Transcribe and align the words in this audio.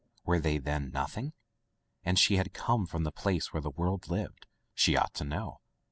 Were 0.25 0.39
they, 0.39 0.57
then, 0.57 0.89
nothing? 0.89 1.33
And 2.03 2.17
she 2.17 2.37
had 2.37 2.55
come 2.55 2.87
from 2.87 3.03
the 3.03 3.11
place 3.11 3.53
where 3.53 3.61
the 3.61 3.69
world 3.69 4.09
lived. 4.09 4.47
She 4.73 4.97
ought 4.97 5.13
to 5.13 5.23
know. 5.23 5.59